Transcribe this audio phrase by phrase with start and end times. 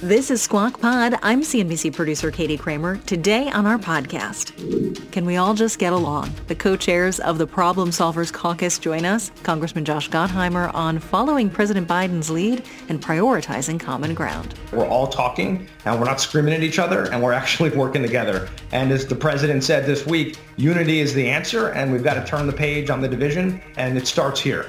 [0.00, 1.18] This is Squawk Pod.
[1.24, 2.98] I'm CNBC producer Katie Kramer.
[2.98, 6.32] Today on our podcast, can we all just get along?
[6.46, 11.88] The co-chairs of the Problem Solvers Caucus join us, Congressman Josh Gottheimer, on following President
[11.88, 14.54] Biden's lead and prioritizing common ground.
[14.72, 18.48] We're all talking and we're not screaming at each other and we're actually working together.
[18.70, 22.24] And as the president said this week, unity is the answer and we've got to
[22.24, 24.66] turn the page on the division and it starts here.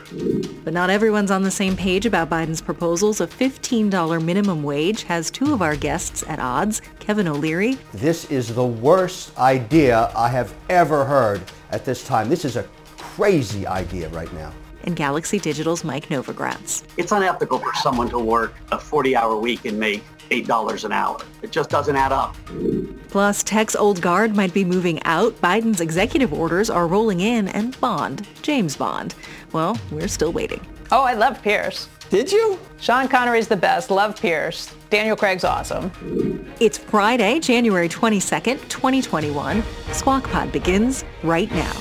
[0.64, 3.22] But not everyone's on the same page about Biden's proposals.
[3.22, 7.78] A $15 minimum wage has has two of our guests at odds, Kevin O'Leary.
[7.94, 12.30] This is the worst idea I have ever heard at this time.
[12.30, 12.64] This is a
[12.98, 14.54] crazy idea right now.
[14.86, 16.86] And Galaxy Digital's Mike Novogratz.
[16.96, 21.20] It's unethical for someone to work a 40-hour week and make $8 an hour.
[21.42, 22.38] It just doesn't add up.
[23.10, 25.34] Plus, tech's old guard might be moving out.
[25.42, 29.16] Biden's executive orders are rolling in and Bond, James Bond.
[29.52, 30.66] Well, we're still waiting.
[30.94, 31.90] Oh, I love Pierce.
[32.10, 32.58] Did you?
[32.80, 33.92] Sean Connery's the best.
[33.92, 34.74] Love Pierce.
[34.90, 35.92] Daniel Craig's awesome.
[36.60, 39.64] It's Friday, January 22nd, 2021.
[39.92, 41.72] Squawk Pod begins right now.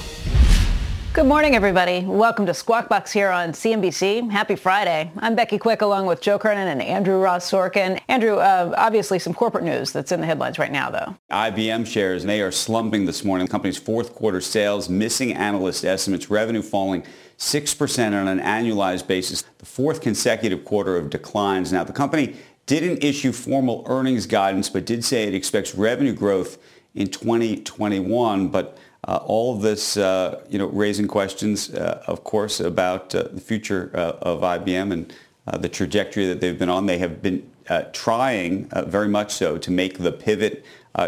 [1.14, 2.04] Good morning, everybody.
[2.04, 4.30] Welcome to Squawk Box here on CNBC.
[4.30, 5.10] Happy Friday.
[5.16, 7.98] I'm Becky Quick along with Joe Kernan and Andrew Ross Sorkin.
[8.08, 11.16] Andrew, uh, obviously some corporate news that's in the headlines right now, though.
[11.30, 13.46] IBM shares, and they are slumping this morning.
[13.46, 17.02] The company's fourth quarter sales missing analyst estimates, revenue falling
[17.38, 21.72] 6% on an annualized basis, the fourth consecutive quarter of declines.
[21.72, 22.36] Now, the company
[22.66, 26.58] didn't issue formal earnings guidance, but did say it expects revenue growth
[26.94, 28.48] in 2021.
[28.48, 33.28] But uh, all of this, uh, you know, raising questions, uh, of course, about uh,
[33.32, 35.14] the future uh, of IBM and
[35.46, 36.86] uh, the trajectory that they've been on.
[36.86, 37.48] They have been
[37.92, 40.64] trying very much so to make the pivot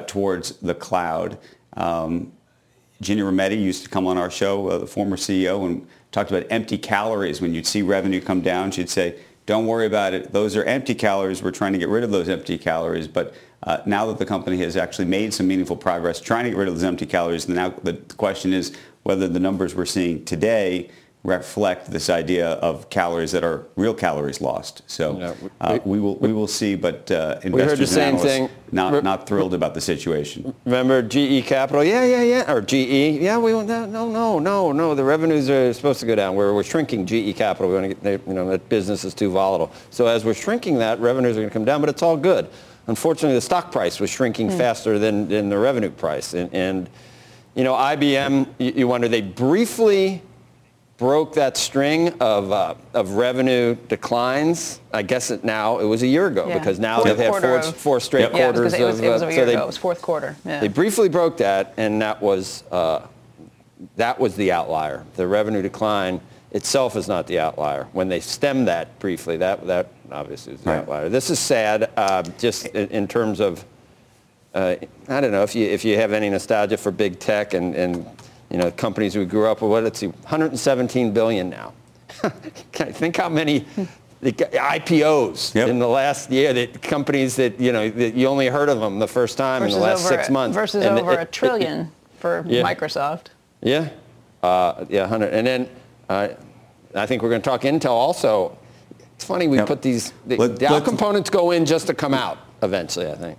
[0.07, 1.39] towards the cloud.
[1.75, 2.33] Um,
[3.03, 6.79] Ginni Rometty used to come on our show, the former CEO, and talked about empty
[6.79, 7.41] calories.
[7.41, 10.33] When you'd see revenue come down, she'd say, don't worry about it.
[10.33, 11.43] Those are empty calories.
[11.43, 13.09] We're trying to get rid of those empty calories.
[13.09, 16.59] But uh, now that the company has actually made some meaningful progress trying to get
[16.59, 20.91] rid of those empty calories, now the question is whether the numbers we're seeing today
[21.23, 24.83] reflect this idea of calories that are real calories lost.
[24.87, 27.87] So yeah, we, uh, we, will we will see, but uh, investors we heard the
[27.87, 28.49] same thing.
[28.73, 30.55] Not not thrilled about the situation.
[30.65, 31.85] Remember GE Capital?
[31.85, 32.53] Yeah, yeah, yeah.
[32.53, 33.21] Or GE?
[33.21, 34.95] Yeah, we no no no no.
[34.95, 36.37] The revenues are supposed to go down.
[36.37, 37.69] We're we're shrinking GE Capital.
[37.69, 39.73] We want to get you know that business is too volatile.
[39.91, 42.49] So as we're shrinking that, revenues are going to come down, but it's all good.
[42.87, 44.57] Unfortunately, the stock price was shrinking mm.
[44.57, 46.89] faster than, than the revenue price, and, and
[47.55, 48.47] you know IBM.
[48.59, 50.23] You, you wonder they briefly
[51.01, 54.81] broke that string of, uh, of revenue declines.
[54.93, 56.59] I guess it now, it was a year ago yeah.
[56.59, 58.33] because now fourth they've had four, of, four straight yep.
[58.33, 59.63] quarters yeah, it was, of, it was, it was a uh, year so they, ago.
[59.63, 60.37] It was fourth quarter.
[60.45, 60.61] Yeah.
[60.61, 63.07] They briefly broke that and that was, uh,
[63.97, 65.07] that was the outlier.
[65.17, 67.85] The revenue decline itself is not the outlier.
[67.93, 70.79] When they stem that briefly, that, that obviously is the right.
[70.81, 71.09] outlier.
[71.09, 73.65] This is sad uh, just in, in, terms of,
[74.53, 74.77] uh,
[75.09, 78.05] I don't know if you, if you have any nostalgia for big tech and, and
[78.51, 81.73] you know, companies we grew up with, what, let's see, 117 billion now.
[82.73, 83.65] think how many
[84.23, 85.69] IPOs yep.
[85.69, 88.99] in the last year that companies that, you know, that you only heard of them
[88.99, 90.55] the first time versus in the last over, six months.
[90.55, 91.89] Versus and over it, a trillion it,
[92.19, 92.63] for yeah.
[92.63, 93.29] Microsoft.
[93.63, 93.89] Yeah.
[94.43, 95.33] Uh, yeah, 100.
[95.33, 95.69] And then
[96.09, 96.29] uh,
[96.95, 98.59] I think we're going to talk Intel also.
[99.15, 99.69] It's funny we yep.
[99.69, 103.39] put these, the, Let, the components go in just to come out eventually, I think.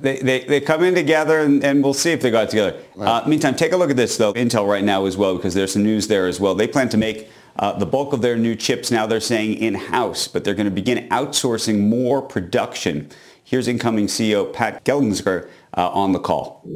[0.00, 2.80] They, they, they come in together and, and we'll see if they got together.
[2.94, 3.22] Right.
[3.24, 5.72] Uh, meantime, take a look at this though, Intel right now as well, because there's
[5.72, 6.54] some news there as well.
[6.54, 10.28] They plan to make uh, the bulk of their new chips now they're saying in-house,
[10.28, 13.08] but they're going to begin outsourcing more production.
[13.44, 16.68] Here's incoming CEO Pat Gelsinger uh, on the call.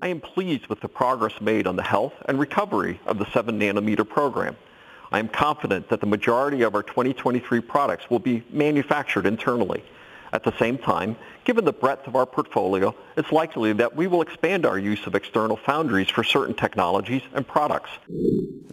[0.00, 3.58] I am pleased with the progress made on the health and recovery of the 7
[3.58, 4.56] nanometer program.
[5.10, 9.84] I am confident that the majority of our 2023 products will be manufactured internally.
[10.32, 14.22] At the same time, given the breadth of our portfolio, it's likely that we will
[14.22, 17.90] expand our use of external foundries for certain technologies and products.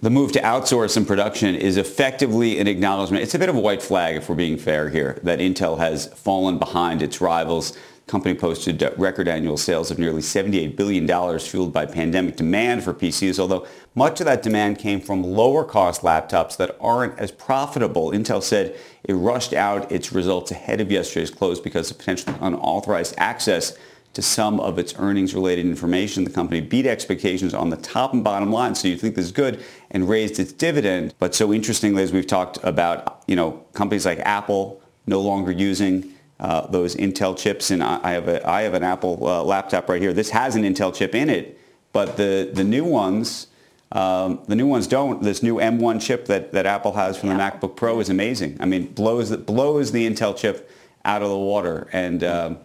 [0.02, 3.24] The move to outsource some production is effectively an acknowledgement.
[3.24, 6.08] It's a bit of a white flag, if we're being fair here, that Intel has
[6.08, 7.78] fallen behind its rivals.
[8.08, 13.40] company posted record annual sales of nearly $78 billion fueled by pandemic demand for PCs,
[13.40, 13.68] although
[14.00, 18.12] much of that demand came from lower cost laptops that aren't as profitable.
[18.12, 18.74] Intel said
[19.04, 23.78] it rushed out its results ahead of yesterday's close because of potentially unauthorized access
[24.14, 26.24] to some of its earnings related information.
[26.24, 29.34] The company beat expectations on the top and bottom line, so you think this is
[29.34, 29.62] good,
[29.92, 31.14] and raised its dividend.
[31.20, 36.14] But so interestingly, as we've talked about, you know, companies like Apple no longer using
[36.40, 40.02] uh, those Intel chips, and I, have a I have an Apple uh, laptop right
[40.02, 40.14] here.
[40.14, 41.60] This has an Intel chip in it,
[41.92, 43.48] but the the new ones.
[43.92, 45.24] Um, the new ones don't.
[45.24, 48.58] This new M1 chip that, that Apple has from the MacBook Pro is amazing.
[48.60, 50.70] I mean, blows blows the Intel chip
[51.06, 51.90] out of the water.
[51.92, 52.60] And um,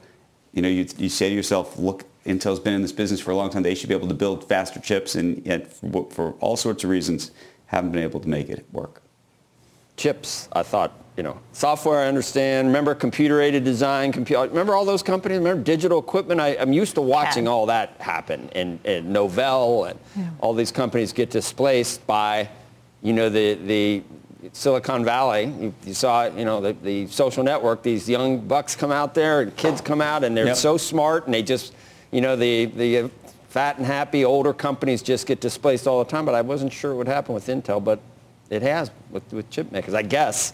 [0.52, 3.36] you know, you, you say to yourself, look, Intel's been in this business for a
[3.36, 3.62] long time.
[3.62, 6.90] They should be able to build faster chips, and yet for, for all sorts of
[6.90, 7.30] reasons,
[7.66, 9.03] haven't been able to make it work.
[9.96, 12.68] Chips, I thought you know, software I understand.
[12.68, 14.42] Remember computer-aided design, computer.
[14.48, 15.38] Remember all those companies?
[15.38, 16.40] Remember digital equipment?
[16.40, 18.50] I, am used to watching all that happen.
[18.52, 20.30] And, and Novell and yeah.
[20.40, 22.48] all these companies get displaced by,
[23.02, 24.02] you know, the, the
[24.52, 25.44] Silicon Valley.
[25.44, 27.84] You, you saw, you know, the, the social network.
[27.84, 30.56] These young bucks come out there and kids come out and they're yep.
[30.56, 31.74] so smart and they just,
[32.10, 33.10] you know, the, the
[33.50, 36.24] fat and happy older companies just get displaced all the time.
[36.24, 38.00] But I wasn't sure what would happen with Intel, but
[38.50, 40.52] it has with, with chip makers, I guess.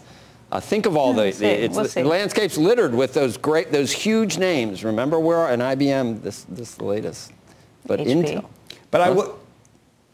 [0.51, 4.37] Uh, think of all the, the, we'll the landscape's littered with those great, those huge
[4.37, 4.83] names.
[4.83, 7.31] Remember where an IBM, this, this the latest,
[7.85, 8.23] but HP.
[8.23, 8.45] Intel.
[8.89, 9.07] But huh?
[9.07, 9.31] I would,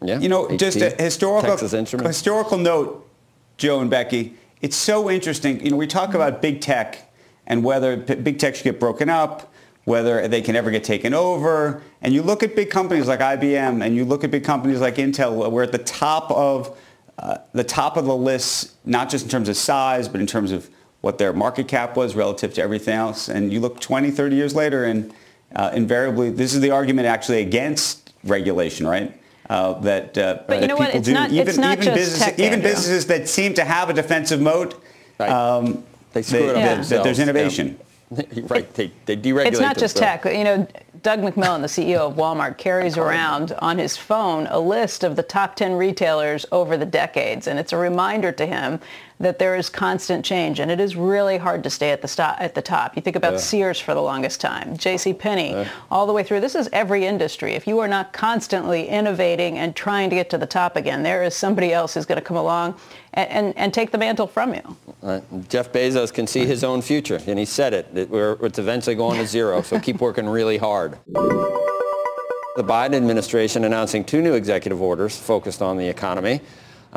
[0.03, 3.09] yeah, you know, HP, just a historical historical note,
[3.57, 4.35] Joe and Becky.
[4.61, 5.63] It's so interesting.
[5.63, 7.11] You know, we talk about big tech
[7.47, 9.51] and whether big tech should get broken up,
[9.85, 11.81] whether they can ever get taken over.
[12.01, 14.95] And you look at big companies like IBM, and you look at big companies like
[14.95, 15.51] Intel.
[15.51, 16.77] We're at the top of
[17.19, 20.51] uh, the top of the list, not just in terms of size, but in terms
[20.51, 20.69] of
[21.01, 23.27] what their market cap was relative to everything else.
[23.29, 25.13] And you look 20, 30 years later, and
[25.55, 29.19] uh, invariably, this is the argument actually against regulation, right?
[29.49, 30.93] Uh, that, uh, but you know what?
[30.93, 31.13] It's do.
[31.13, 34.41] Not, even, it's not even, business, tech, even businesses that seem to have a defensive
[34.41, 34.83] moat,
[35.17, 35.29] right.
[35.29, 37.77] um, they screw they, it up that, that there's innovation.
[37.79, 37.85] Yeah.
[38.43, 40.23] right, they, they deregulate It's not just tech.
[40.23, 40.67] You know,
[41.01, 45.23] Doug McMillon, the CEO of Walmart, carries around on his phone a list of the
[45.23, 47.47] top 10 retailers over the decades.
[47.47, 48.79] And it's a reminder to him
[49.19, 52.39] that there is constant change and it is really hard to stay at the, st-
[52.39, 52.95] at the top.
[52.95, 53.39] You think about yeah.
[53.39, 55.13] Sears for the longest time, J.C.
[55.13, 55.69] Penney, yeah.
[55.89, 56.39] all the way through.
[56.39, 57.53] This is every industry.
[57.53, 61.23] If you are not constantly innovating and trying to get to the top again, there
[61.23, 62.79] is somebody else who's going to come along
[63.13, 64.77] and, and, and, take the mantle from you.
[65.01, 67.87] Uh, Jeff Bezos can see his own future, and he said it.
[67.95, 70.97] it it's eventually going to zero, so keep working really hard.
[71.07, 76.41] The Biden administration announcing two new executive orders focused on the economy.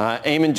[0.01, 0.55] Uh, Eamon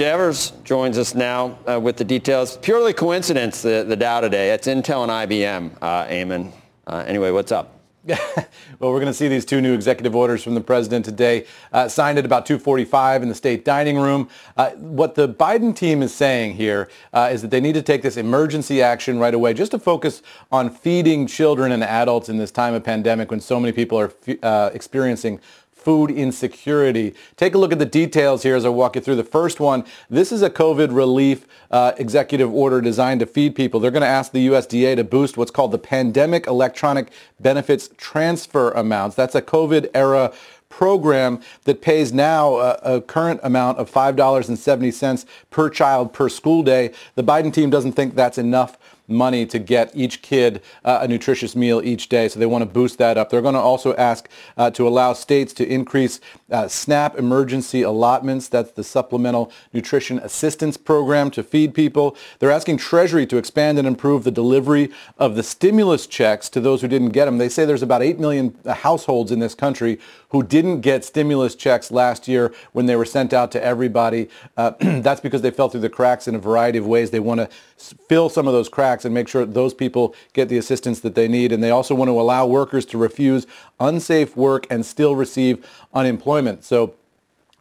[0.63, 2.57] joins us now uh, with the details.
[2.57, 4.51] Purely coincidence, the, the Dow today.
[4.51, 6.51] It's Intel and IBM, uh, Eamon.
[6.85, 7.81] Uh, anyway, what's up?
[8.07, 8.47] well,
[8.79, 12.17] we're going to see these two new executive orders from the president today, uh, signed
[12.17, 14.27] at about 2:45 in the state dining room.
[14.57, 18.01] Uh, what the Biden team is saying here uh, is that they need to take
[18.01, 22.49] this emergency action right away, just to focus on feeding children and adults in this
[22.49, 24.11] time of pandemic when so many people are
[24.41, 25.39] uh, experiencing
[25.81, 27.13] food insecurity.
[27.35, 29.15] Take a look at the details here as I walk you through.
[29.15, 33.79] The first one, this is a COVID relief uh, executive order designed to feed people.
[33.79, 38.71] They're going to ask the USDA to boost what's called the Pandemic Electronic Benefits Transfer
[38.71, 39.15] Amounts.
[39.15, 40.31] That's a COVID era
[40.71, 46.93] program that pays now a, a, current amount of $5.70 per child per school day.
[47.15, 48.77] The Biden team doesn't think that's enough
[49.11, 52.27] money to get each kid uh, a nutritious meal each day.
[52.27, 53.29] So they want to boost that up.
[53.29, 56.19] They're going to also ask uh, to allow states to increase
[56.51, 58.48] uh, SNAP emergency allotments.
[58.48, 62.15] That's the Supplemental Nutrition Assistance Program to feed people.
[62.39, 66.81] They're asking Treasury to expand and improve the delivery of the stimulus checks to those
[66.81, 67.38] who didn't get them.
[67.38, 71.91] They say there's about 8 million households in this country who didn't get stimulus checks
[71.91, 74.29] last year when they were sent out to everybody.
[74.55, 77.12] Uh, that's because they fell through the cracks in a variety of ways.
[77.12, 80.58] They want to fill some of those cracks and make sure those people get the
[80.58, 81.51] assistance that they need.
[81.51, 83.46] And they also want to allow workers to refuse
[83.81, 86.63] unsafe work and still receive unemployment.
[86.63, 86.93] So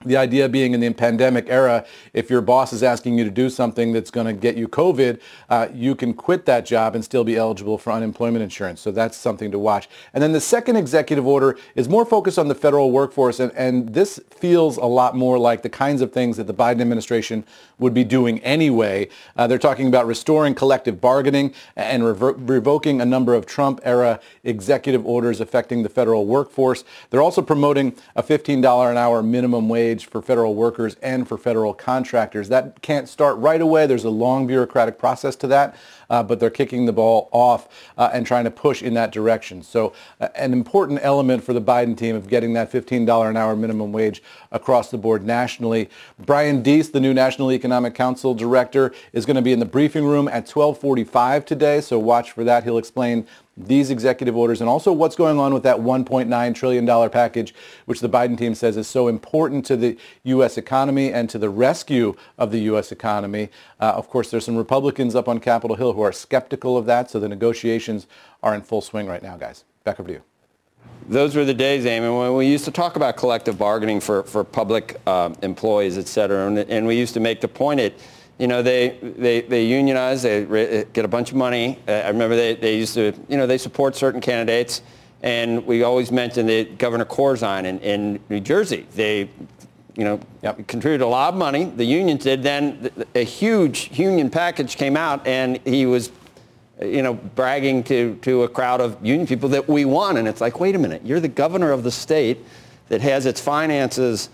[0.03, 1.85] the idea being in the pandemic era,
[2.15, 5.21] if your boss is asking you to do something that's going to get you COVID,
[5.51, 8.81] uh, you can quit that job and still be eligible for unemployment insurance.
[8.81, 9.91] So that's something to watch.
[10.15, 13.41] And then the second executive order is more focused on the federal workforce.
[13.41, 16.81] And, and this feels a lot more like the kinds of things that the Biden
[16.81, 17.45] administration
[17.81, 19.09] would be doing anyway.
[19.37, 24.21] Uh, they're talking about restoring collective bargaining and revo- revoking a number of Trump era
[24.45, 26.85] executive orders affecting the federal workforce.
[27.11, 31.75] They're also promoting a $15 an hour minimum wage for federal workers and for federal
[31.75, 32.49] contractors.
[32.49, 33.87] That can't start right away.
[33.87, 35.77] There's a long bureaucratic process to that,
[36.11, 39.63] uh, but they're kicking the ball off uh, and trying to push in that direction.
[39.63, 43.57] So uh, an important element for the Biden team of getting that $15 an hour
[43.57, 45.89] minimum wage across the board nationally.
[46.19, 50.05] Brian Deese, the new National Economic Council director, is going to be in the briefing
[50.05, 52.65] room at 1245 today, so watch for that.
[52.65, 53.27] He'll explain
[53.67, 57.55] these executive orders and also what's going on with that $1.9 trillion package,
[57.87, 60.59] which the Biden team says is so important to the U.S.
[60.59, 62.93] economy and to the rescue of the U.S.
[62.93, 63.51] economy.
[63.81, 67.11] Uh, of course, there's some Republicans up on Capitol Hill who are skeptical of that,
[67.11, 68.07] so the negotiations
[68.43, 69.65] are in full swing right now, guys.
[69.85, 70.23] Back over to you.
[71.09, 74.45] Those were the days, Amy, when we used to talk about collective bargaining for, for
[74.45, 77.95] public uh, employees, et cetera, and, and we used to make the point that
[78.41, 81.79] you know, they, they, they unionize, they get a bunch of money.
[81.87, 84.81] Uh, I remember they, they used to, you know, they support certain candidates.
[85.23, 89.29] And we always mentioned that Governor Corzine in, in New Jersey, they,
[89.95, 90.67] you know, yep.
[90.67, 91.67] contributed a lot of money.
[91.67, 92.43] The unions did.
[92.43, 96.11] Then a huge union package came out, and he was,
[96.81, 100.17] you know, bragging to, to a crowd of union people that we won.
[100.17, 102.39] And it's like, wait a minute, you're the governor of the state
[102.89, 104.31] that has its finances,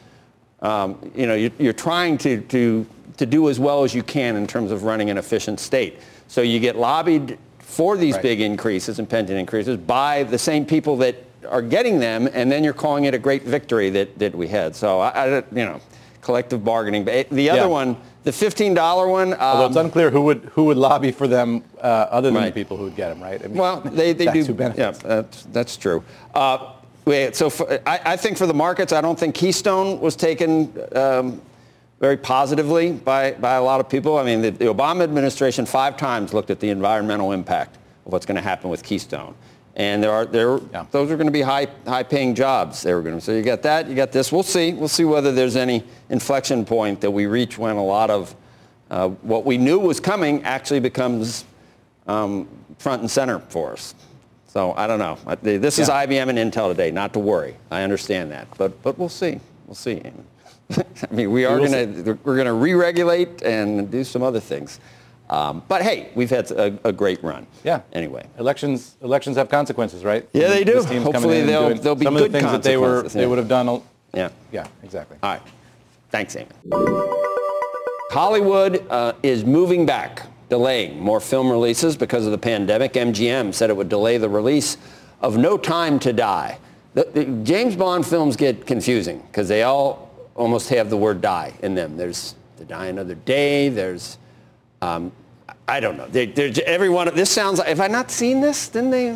[0.63, 2.87] um, you know, you're, you're trying to, to
[3.17, 6.01] to do as well as you can in terms of running an efficient state.
[6.29, 8.23] So you get lobbied for these right.
[8.23, 11.17] big increases and pension increases by the same people that
[11.49, 14.75] are getting them, and then you're calling it a great victory that, that we had.
[14.75, 15.81] So, I, I you know,
[16.21, 17.05] collective bargaining.
[17.05, 17.67] But the other yeah.
[17.67, 19.33] one, the $15 one.
[19.35, 22.47] Um, Although it's unclear who would who would lobby for them uh, other than right.
[22.53, 23.43] the people who would get them, right?
[23.43, 24.53] I mean, well, they, they do.
[24.53, 25.03] benefits.
[25.03, 26.03] Yeah, that's, that's true.
[26.35, 26.73] Uh,
[27.07, 31.41] so for, I, I, think for the markets, I don't think Keystone was taken um,
[32.01, 34.19] very positively by, by a lot of people.
[34.19, 38.27] I mean, the, the Obama administration five times looked at the environmental impact of what's
[38.27, 39.37] going to happen with Keystone.
[39.77, 40.87] And there are there yeah.
[40.91, 42.83] those are going to be high high paying jobs.
[42.83, 44.33] They were going to so you got that you got this.
[44.33, 48.09] We'll see we'll see whether there's any inflection point that we reach when a lot
[48.09, 48.35] of
[48.91, 51.45] uh, what we knew was coming actually becomes
[52.07, 52.49] um,
[52.79, 53.95] front and center for us.
[54.57, 55.19] So I don't know.
[55.43, 56.07] This is yeah.
[56.07, 56.91] IBM and Intel today.
[56.91, 57.59] Not to worry.
[57.71, 59.39] I understand that, but but we'll see.
[59.67, 60.01] We'll see.
[60.79, 64.81] I mean, we are going to we're going to re-regulate and do some other things.
[65.29, 67.47] Um, but hey, we've had a, a, great run.
[67.65, 67.83] Yeah.
[67.93, 70.27] Anyway, elections elections have consequences, right?
[70.33, 70.83] Yeah, they do.
[71.01, 73.49] Hopefully, they'll they'll be some good of the things that they were they would have
[73.49, 73.83] done.
[74.15, 74.31] Yeah.
[74.53, 74.67] Yeah.
[74.83, 75.19] Exactly.
[75.23, 75.43] All right.
[76.09, 76.49] Thanks, Amy.
[78.11, 82.93] Hollywood uh, is moving back, delaying more film releases because of the pandemic.
[82.93, 84.76] MGM said it would delay the release
[85.21, 86.59] of No Time to Die.
[86.95, 91.53] The, the James Bond films get confusing because they all almost have the word die
[91.62, 91.97] in them.
[91.97, 93.69] There's the die another day.
[93.69, 94.19] There's,
[94.83, 95.12] um,
[95.69, 96.07] I don't know.
[96.07, 96.29] They,
[96.65, 98.69] everyone, this sounds like, have I not seen this?
[98.69, 99.09] Then they,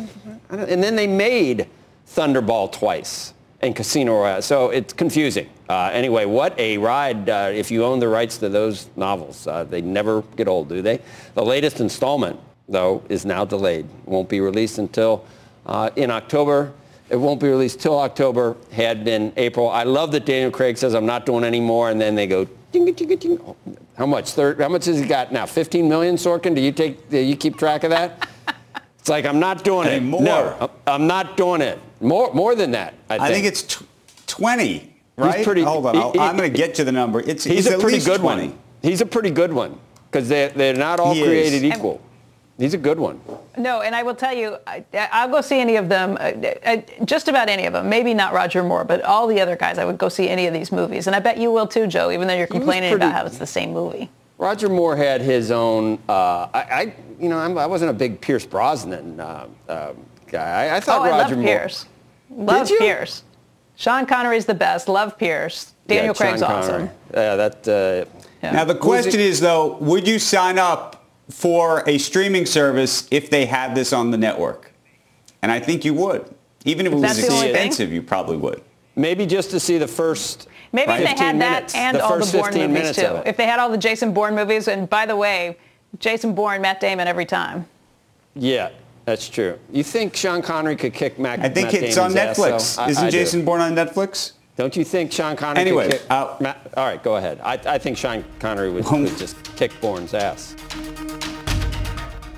[0.49, 1.67] and then they made
[2.07, 4.41] Thunderball twice and Casino Royale.
[4.41, 5.49] So it's confusing.
[5.69, 9.47] Uh, anyway, what a ride uh, if you own the rights to those novels.
[9.47, 10.99] Uh, they never get old, do they?
[11.35, 13.87] The latest installment, though, is now delayed.
[14.05, 15.25] Won't be released until
[15.65, 16.73] uh, in October
[17.11, 18.55] it won't be released till October.
[18.71, 19.69] Had been April.
[19.69, 22.47] I love that Daniel Craig says I'm not doing any more, and then they go.
[22.71, 23.55] Ding, ding, ding,
[23.97, 24.31] how much?
[24.31, 25.45] Third, how much has he got now?
[25.45, 26.55] 15 million, Sorkin?
[26.55, 27.09] Do you take?
[27.09, 28.29] Do you keep track of that?
[29.01, 30.03] It's like I'm not doing it.
[30.03, 30.21] More.
[30.21, 31.79] No, I'm not doing it.
[32.01, 32.93] More, more than that.
[33.09, 33.85] I think, I think it's t-
[34.27, 34.93] 20.
[35.17, 35.37] Right?
[35.37, 35.95] He's pretty, Hold on.
[35.95, 37.19] He, I'm going to get to the number.
[37.19, 38.47] It's, he's it's a pretty good 20.
[38.47, 38.59] one.
[38.83, 39.79] He's a pretty good one
[40.11, 41.75] because they, they're not all he created is.
[41.75, 41.99] equal.
[42.59, 43.19] He's a good one.
[43.57, 46.77] No, and I will tell you, I, will go see any of them, uh, uh,
[47.05, 47.89] just about any of them.
[47.89, 49.79] Maybe not Roger Moore, but all the other guys.
[49.79, 52.11] I would go see any of these movies, and I bet you will too, Joe.
[52.11, 54.11] Even though you're complaining pretty, about how it's the same movie.
[54.41, 55.99] Roger Moore had his own.
[56.09, 59.93] Uh, I, I, you know, I'm, I was not a big Pierce Brosnan uh, uh,
[60.27, 60.65] guy.
[60.65, 61.45] I, I thought oh, Roger I love Moore.
[61.45, 61.85] Pierce.
[62.31, 63.23] Love Pierce.
[63.75, 64.87] Sean Connery's the best.
[64.87, 65.73] Love Pierce.
[65.87, 66.89] Daniel yeah, Craig's awesome.
[67.13, 67.67] Yeah, that.
[67.67, 68.51] Uh, yeah.
[68.51, 73.45] Now the question is though, would you sign up for a streaming service if they
[73.45, 74.71] had this on the network.
[75.41, 76.33] And I think you would.
[76.65, 78.61] Even if it was expensive, you probably would.
[78.95, 81.01] Maybe just to see the first Maybe right.
[81.01, 83.21] if they had minutes, that and all the Bourne movies too.
[83.25, 85.57] If they had all the Jason Bourne movies, and by the way,
[85.99, 87.65] Jason Bourne, Matt Damon every time.
[88.35, 88.69] Yeah,
[89.05, 89.59] that's true.
[89.71, 91.39] You think Sean Connery could kick Mac?
[91.39, 92.53] I think Matt it's Damon's on Netflix.
[92.53, 93.45] Ass, so Isn't I, I Jason do.
[93.45, 94.33] Bourne on Netflix?
[94.55, 96.11] Don't you think Sean Connery anyway, could kick?
[96.11, 97.39] Uh, Matt, all right, go ahead.
[97.43, 100.55] I, I think Sean Connery would, would just kick Bourne's ass.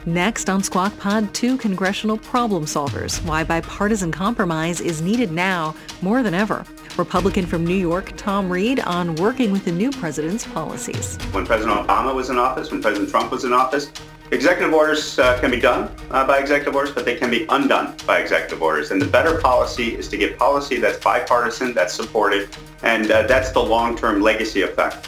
[0.05, 3.24] Next on Squawk Pod, two congressional problem solvers.
[3.25, 6.65] Why bipartisan compromise is needed now more than ever.
[6.98, 11.17] Republican from New York, Tom Reed, on working with the new president's policies.
[11.31, 13.91] When President Obama was in office, when President Trump was in office,
[14.31, 17.93] Executive orders uh, can be done uh, by executive orders, but they can be undone
[18.07, 18.89] by executive orders.
[18.89, 22.50] And the better policy is to get policy that's bipartisan, that's supported,
[22.81, 25.07] and uh, that's the long-term legacy effect.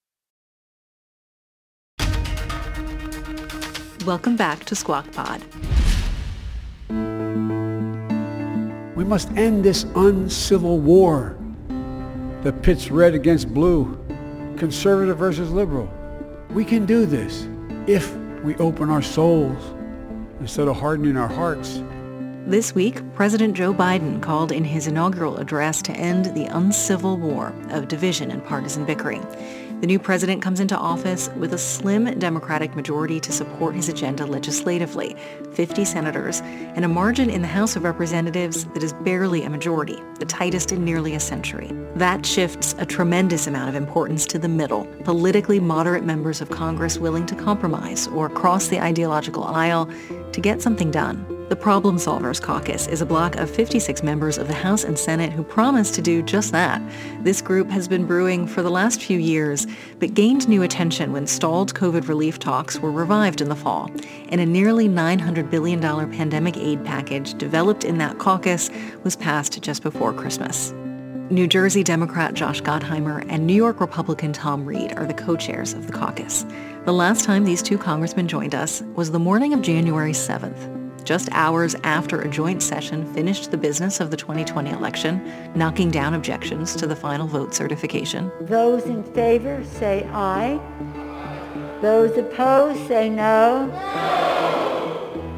[4.05, 5.43] Welcome back to Squawk Pod.
[8.95, 11.37] We must end this uncivil war
[12.41, 14.03] that pits red against blue,
[14.57, 15.87] conservative versus liberal.
[16.49, 17.47] We can do this
[17.85, 19.75] if we open our souls
[20.39, 21.83] instead of hardening our hearts.
[22.47, 27.53] This week, President Joe Biden called in his inaugural address to end the uncivil war
[27.69, 29.21] of division and partisan bickering.
[29.79, 34.25] The new president comes into office with a slim Democratic majority to support his agenda
[34.25, 35.15] legislatively,
[35.53, 40.01] 50 senators, and a margin in the House of Representatives that is barely a majority,
[40.17, 41.69] the tightest in nearly a century.
[41.95, 46.97] That shifts a tremendous amount of importance to the middle, politically moderate members of Congress
[46.97, 49.87] willing to compromise or cross the ideological aisle
[50.31, 51.40] to get something done.
[51.51, 55.33] The Problem Solvers Caucus is a bloc of 56 members of the House and Senate
[55.33, 56.81] who promise to do just that.
[57.25, 59.67] This group has been brewing for the last few years,
[59.99, 63.91] but gained new attention when stalled COVID relief talks were revived in the fall,
[64.29, 68.69] and a nearly $900 billion pandemic aid package developed in that caucus
[69.03, 70.71] was passed just before Christmas.
[71.29, 75.87] New Jersey Democrat Josh Gottheimer and New York Republican Tom Reed are the co-chairs of
[75.87, 76.45] the caucus.
[76.85, 81.29] The last time these two congressmen joined us was the morning of January 7th, just
[81.31, 85.21] hours after a joint session finished the business of the 2020 election,
[85.55, 88.31] knocking down objections to the final vote certification.
[88.41, 90.59] Those in favor say aye.
[91.81, 93.67] Those opposed say no.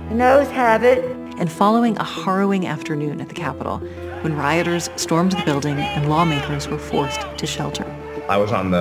[0.10, 1.04] The noes have it.
[1.40, 3.80] And following a harrowing afternoon at the Capitol,
[4.22, 7.86] when rioters stormed the building and lawmakers were forced to shelter.
[8.30, 8.78] I was on the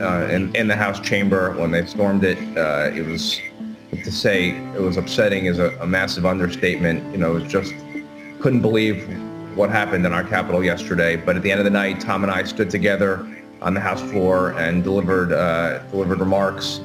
[0.00, 2.38] uh, in, in the House chamber when they stormed it.
[2.56, 3.40] Uh, it was
[3.92, 7.12] to say it was upsetting is a, a massive understatement.
[7.12, 7.74] You know, it was just
[8.40, 9.08] couldn't believe
[9.56, 11.16] what happened in our Capitol yesterday.
[11.16, 13.26] But at the end of the night, Tom and I stood together
[13.62, 16.80] on the House floor and delivered uh, delivered remarks.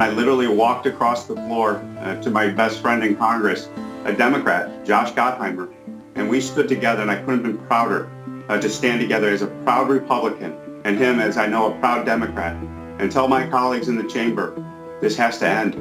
[0.00, 3.68] I literally walked across the floor uh, to my best friend in Congress,
[4.04, 5.72] a Democrat, Josh Gottheimer,
[6.16, 8.10] and we stood together, and I couldn't have been prouder
[8.48, 12.06] uh, to stand together as a proud Republican and him as I know a proud
[12.06, 12.56] Democrat,
[12.98, 14.54] and tell my colleagues in the chamber,
[15.00, 15.74] this has to end.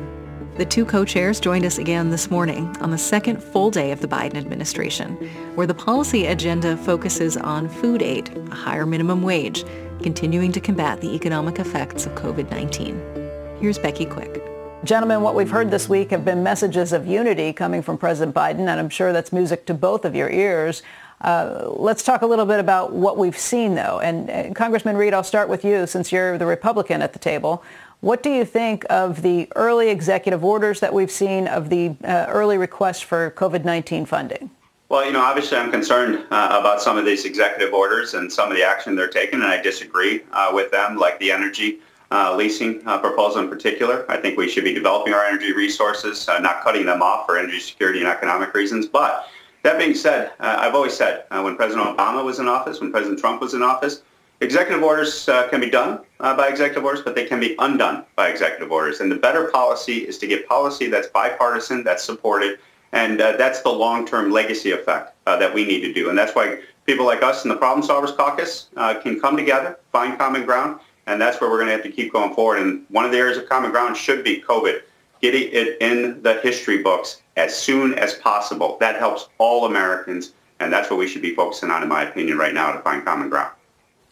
[0.57, 4.07] The two co-chairs joined us again this morning on the second full day of the
[4.07, 5.13] Biden administration,
[5.53, 9.63] where the policy agenda focuses on food aid, a higher minimum wage,
[10.01, 13.59] continuing to combat the economic effects of COVID-19.
[13.61, 14.41] Here's Becky Quick.
[14.83, 18.61] Gentlemen, what we've heard this week have been messages of unity coming from President Biden,
[18.61, 20.81] and I'm sure that's music to both of your ears.
[21.21, 23.99] Uh, let's talk a little bit about what we've seen, though.
[23.99, 27.63] And, and Congressman Reed, I'll start with you since you're the Republican at the table.
[28.01, 32.27] What do you think of the early executive orders that we've seen of the uh,
[32.29, 34.51] early requests for COVID-19 funding?
[34.89, 38.51] Well, you know, obviously I'm concerned uh, about some of these executive orders and some
[38.51, 41.79] of the action they're taking, and I disagree uh, with them, like the energy
[42.11, 44.05] uh, leasing uh, proposal in particular.
[44.09, 47.37] I think we should be developing our energy resources, uh, not cutting them off for
[47.37, 48.85] energy security and economic reasons.
[48.85, 49.27] But
[49.63, 53.41] that being said, I've always said when President Obama was in office, when President Trump
[53.41, 54.03] was in office,
[54.39, 58.05] Executive orders uh, can be done uh, by executive orders, but they can be undone
[58.15, 58.99] by executive orders.
[58.99, 62.59] And the better policy is to get policy that's bipartisan, that's supported,
[62.91, 66.09] and uh, that's the long-term legacy effect uh, that we need to do.
[66.09, 69.79] And that's why people like us in the Problem Solvers Caucus uh, can come together,
[69.91, 72.59] find common ground, and that's where we're going to have to keep going forward.
[72.61, 74.81] And one of the areas of common ground should be COVID,
[75.19, 78.77] getting it in the history books as soon as possible.
[78.79, 82.37] That helps all Americans, and that's what we should be focusing on, in my opinion,
[82.37, 83.56] right now to find common ground.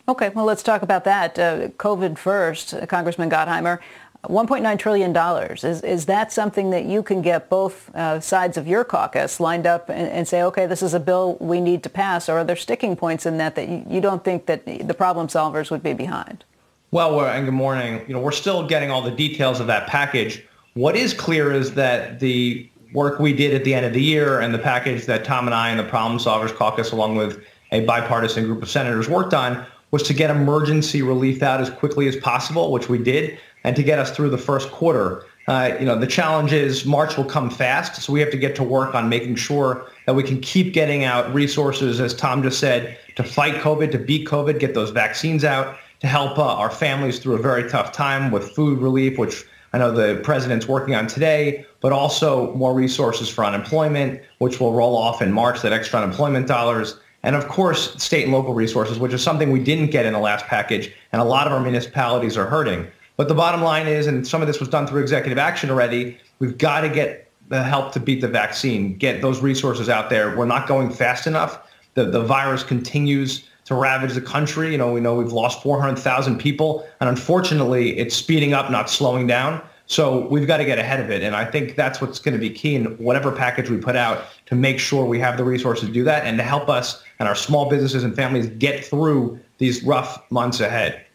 [0.08, 1.40] Okay, well, let's talk about that.
[1.40, 3.80] Uh, COVID first, uh, Congressman Gottheimer.
[4.24, 5.16] $1.9 trillion.
[5.52, 9.68] Is, is that something that you can get both uh, sides of your caucus lined
[9.68, 12.44] up and, and, say, okay, this is a bill we need to pass, or are
[12.44, 15.84] there sticking points in that that you, you don't think that the problem solvers would
[15.84, 16.44] be behind?
[16.90, 18.04] Well, and good morning.
[18.08, 20.44] You know, we're still getting all the details of that package.
[20.74, 24.40] What is clear is that the work we did at the end of the year
[24.40, 27.86] and the package that Tom and I and the Problem Solvers Caucus, along with a
[27.86, 29.66] bipartisan group of senators, worked on
[29.96, 33.40] was to get emergency relief out as quickly as possible, which we did.
[33.64, 35.24] and to get us through the first quarter.
[35.48, 38.58] Uh, you know, the challenge is March will come fast, so we have to get
[38.58, 42.60] to work on making sure that we can keep getting out resources, as Tom just
[42.60, 46.70] said, to fight COVID, to beat COVID, get those vaccines out, to help uh, our
[46.70, 50.94] families through a very tough time with food relief, which I know the president's working
[50.94, 55.72] on today, but also more resources for unemployment, which will roll off in March, that
[55.72, 57.00] extra unemployment dollars.
[57.26, 60.20] And of course, state and local resources, which is something we didn't get in the
[60.20, 62.88] last package, and a lot of our municipalities are hurting.
[63.18, 66.20] But the bottom line is, and some of this was done through executive action already,
[66.38, 70.38] we've got to get the help to beat the vaccine, get those resources out there.
[70.38, 71.72] We're not going fast enough.
[71.96, 74.72] The, the virus continues to ravage the country.
[74.72, 79.26] You know, we know we've lost 400,000 people, and unfortunately, it's speeding up, not slowing
[79.26, 79.64] down.
[79.88, 82.40] So we've got to get ahead of it, and I think that's what's going to
[82.40, 85.88] be key in whatever package we put out to make sure we have the resources
[85.88, 89.40] to do that and to help us and our small businesses and families get through
[89.58, 91.06] these rough months ahead.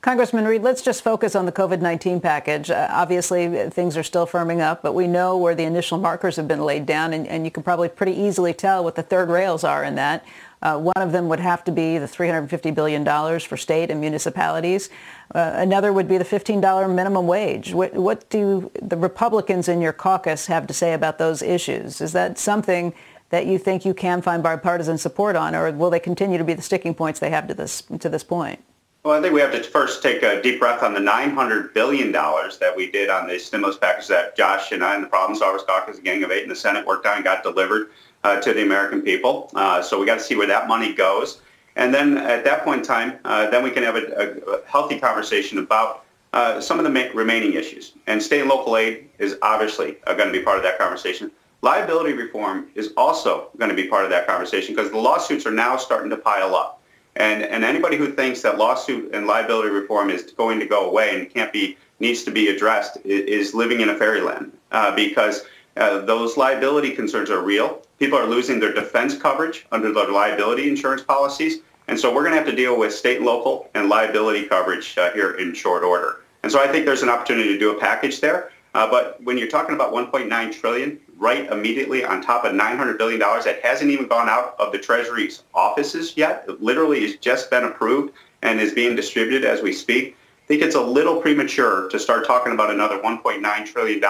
[0.00, 2.70] Congressman Reed, let's just focus on the COVID-19 package.
[2.70, 6.48] Uh, obviously, things are still firming up, but we know where the initial markers have
[6.48, 9.62] been laid down, and, and you can probably pretty easily tell what the third rails
[9.62, 10.24] are in that.
[10.62, 13.04] Uh, one of them would have to be the $350 billion
[13.40, 14.90] for state and municipalities.
[15.34, 17.72] Uh, another would be the $15 minimum wage.
[17.72, 22.00] What, what do the Republicans in your caucus have to say about those issues?
[22.00, 22.92] Is that something
[23.30, 26.52] that you think you can find bipartisan support on, or will they continue to be
[26.52, 28.62] the sticking points they have to this, to this point?
[29.02, 32.12] Well, I think we have to first take a deep breath on the $900 billion
[32.12, 35.64] that we did on the stimulus package that Josh and I and the Problem Solvers
[35.66, 37.92] Caucus, a gang of eight in the Senate, worked on and got delivered
[38.24, 39.50] uh, to the American people.
[39.54, 41.40] Uh, so we got to see where that money goes.
[41.76, 44.98] And then at that point in time, uh, then we can have a, a healthy
[44.98, 47.92] conversation about uh, some of the ma- remaining issues.
[48.06, 51.30] And state and local aid is obviously uh, going to be part of that conversation.
[51.62, 55.50] Liability reform is also going to be part of that conversation because the lawsuits are
[55.50, 56.80] now starting to pile up.
[57.16, 61.18] And, and anybody who thinks that lawsuit and liability reform is going to go away
[61.18, 65.44] and can't be needs to be addressed is, living in a fairyland uh, because
[65.76, 67.82] uh, those liability concerns are real.
[67.98, 71.58] People are losing their defense coverage under their liability insurance policies.
[71.88, 74.96] And so we're going to have to deal with state and local and liability coverage
[74.96, 76.20] uh, here in short order.
[76.42, 78.52] And so I think there's an opportunity to do a package there.
[78.74, 83.18] Uh, but when you're talking about 1.9 trillion, right immediately on top of $900 billion
[83.18, 87.64] that hasn't even gone out of the Treasury's offices yet, it literally has just been
[87.64, 90.16] approved and is being distributed as we speak.
[90.44, 94.02] I think it's a little premature to start talking about another $1.9 trillion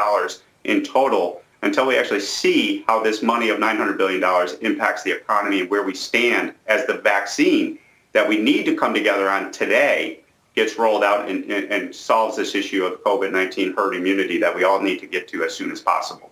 [0.64, 4.22] in total until we actually see how this money of $900 billion
[4.62, 7.78] impacts the economy and where we stand as the vaccine
[8.12, 10.20] that we need to come together on today
[10.54, 14.64] gets rolled out and, and, and solves this issue of COVID-19 herd immunity that we
[14.64, 16.30] all need to get to as soon as possible.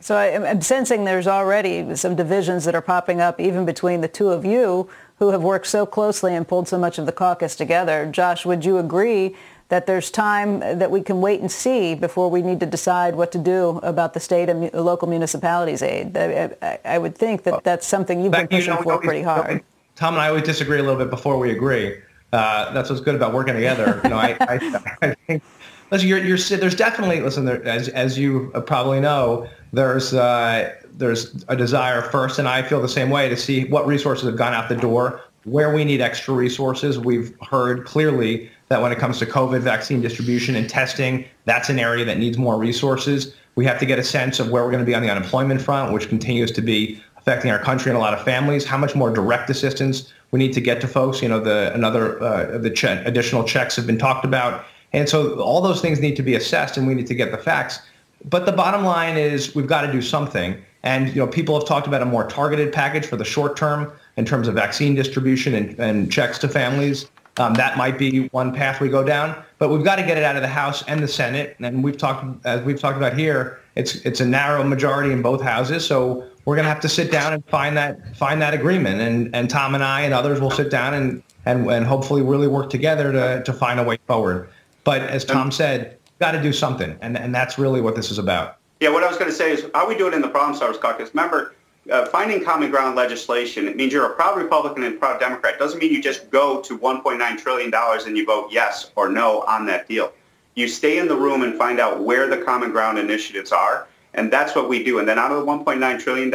[0.00, 4.28] So I'm sensing there's already some divisions that are popping up even between the two
[4.28, 8.06] of you who have worked so closely and pulled so much of the caucus together.
[8.12, 9.34] Josh, would you agree
[9.68, 13.32] that there's time that we can wait and see before we need to decide what
[13.32, 16.16] to do about the state and local municipalities aid?
[16.16, 19.62] I, I would think that that's something you've been pushing for pretty hard.
[19.96, 21.96] Tom and I always disagree a little bit before we agree.
[22.32, 24.00] Uh, that's what's good about working together.
[24.02, 25.42] You know, I, I, I think
[25.90, 31.44] listen, you're, you're, there's definitely listen there, as as you probably know, there's uh, there's
[31.48, 34.52] a desire first, and I feel the same way to see what resources have gone
[34.52, 36.98] out the door, where we need extra resources.
[36.98, 41.78] We've heard clearly that when it comes to COVID vaccine distribution and testing, that's an
[41.78, 43.34] area that needs more resources.
[43.56, 45.60] We have to get a sense of where we're going to be on the unemployment
[45.60, 48.64] front, which continues to be affecting our country and a lot of families.
[48.64, 51.22] How much more direct assistance we need to get to folks.
[51.22, 55.60] You know, the another uh, the additional checks have been talked about, and so all
[55.60, 57.78] those things need to be assessed, and we need to get the facts.
[58.24, 60.60] But the bottom line is we've got to do something.
[60.82, 63.92] And you know, people have talked about a more targeted package for the short term
[64.16, 67.06] in terms of vaccine distribution and, and checks to families.
[67.36, 70.22] Um, that might be one path we go down, but we've got to get it
[70.22, 71.56] out of the House and the Senate.
[71.58, 75.42] And we've talked, as we've talked about here, it's it's a narrow majority in both
[75.42, 75.84] houses.
[75.84, 79.00] So we're going to have to sit down and find that find that agreement.
[79.00, 82.48] And and Tom and I and others will sit down and and, and hopefully really
[82.48, 84.48] work together to, to find a way forward.
[84.84, 88.18] But as Tom said, got to do something, and and that's really what this is
[88.18, 88.58] about.
[88.80, 90.58] Yeah, what I was going to say is how we do it in the Problem
[90.58, 91.10] Solvers Caucus.
[91.14, 91.54] Remember,
[91.90, 95.54] uh, finding common ground legislation, it means you're a proud Republican and proud Democrat.
[95.54, 99.42] It doesn't mean you just go to $1.9 trillion and you vote yes or no
[99.42, 100.12] on that deal.
[100.54, 104.32] You stay in the room and find out where the common ground initiatives are and
[104.32, 104.98] that's what we do.
[104.98, 106.32] And then out of the $1.9 trillion,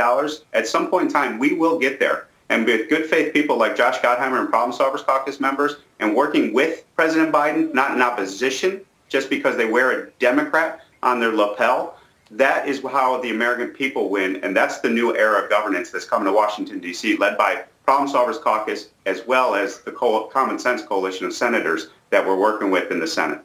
[0.54, 2.28] at some point in time, we will get there.
[2.50, 6.54] And with good faith people like Josh Gottheimer and Problem Solvers Caucus members and working
[6.54, 11.99] with President Biden, not in opposition, just because they wear a Democrat on their lapel,
[12.32, 14.38] that is how the American people win.
[14.44, 18.10] And that's the new era of governance that's coming to Washington, D.C., led by Problem
[18.10, 22.92] Solvers Caucus, as well as the Common Sense Coalition of senators that we're working with
[22.92, 23.40] in the Senate.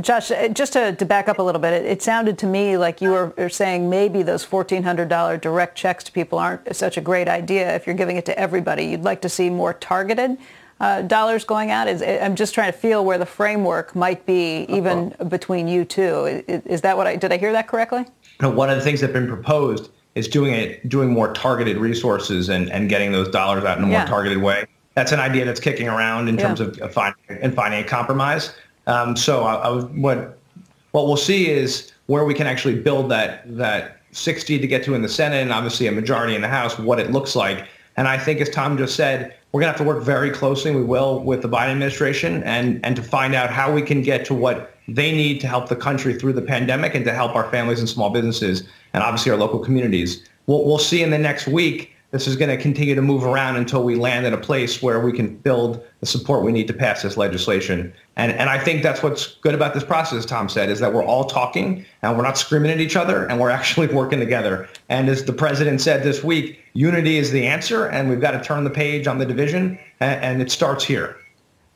[0.00, 2.78] Josh, uh, just to, to back up a little bit, it, it sounded to me
[2.78, 7.02] like you were, were saying maybe those $1,400 direct checks to people aren't such a
[7.02, 8.86] great idea if you're giving it to everybody.
[8.86, 10.38] You'd like to see more targeted
[10.82, 11.88] uh, dollars going out?
[11.88, 15.24] Is, I'm just trying to feel where the framework might be, even uh-huh.
[15.24, 16.42] between you two.
[16.48, 17.32] Is, is, that what I did?
[17.32, 18.04] I hear that correctly?
[18.40, 22.48] one of the things that have been proposed is doing it, doing more targeted resources
[22.48, 24.66] and, and getting those dollars out in a more targeted way.
[24.94, 26.48] That's an idea that's kicking around in yeah.
[26.48, 28.54] terms of, of finding and finding a compromise.
[28.86, 30.38] Um, so I, I, what
[30.90, 34.94] what we'll see is where we can actually build that that 60 to get to
[34.94, 37.66] in the Senate and obviously a majority in the House, what it looks like.
[37.96, 40.74] And I think, as Tom just said, we're going to have to work very closely,
[40.74, 44.24] we will, with the Biden administration and, and to find out how we can get
[44.26, 47.50] to what they need to help the country through the pandemic and to help our
[47.50, 50.26] families and small businesses and obviously our local communities.
[50.46, 53.56] We'll, we'll see in the next week this is going to continue to move around
[53.56, 56.74] until we land in a place where we can build the support we need to
[56.74, 57.92] pass this legislation.
[58.16, 61.04] And, and I think that's what's good about this process, Tom said, is that we're
[61.04, 64.68] all talking and we're not screaming at each other and we're actually working together.
[64.90, 68.42] And as the president said this week, unity is the answer and we've got to
[68.42, 71.16] turn the page on the division and, and it starts here.